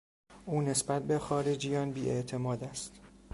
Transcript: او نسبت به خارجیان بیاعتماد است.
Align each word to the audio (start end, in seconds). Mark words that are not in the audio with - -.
او 0.45 0.61
نسبت 0.61 1.03
به 1.03 1.19
خارجیان 1.19 1.91
بیاعتماد 1.91 2.63
است. 2.63 3.01